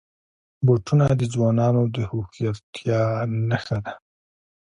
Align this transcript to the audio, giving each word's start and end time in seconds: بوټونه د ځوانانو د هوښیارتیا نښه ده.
بوټونه 0.65 1.05
د 1.19 1.21
ځوانانو 1.33 1.83
د 1.95 1.97
هوښیارتیا 2.09 3.01
نښه 3.49 3.77
ده. 3.85 3.93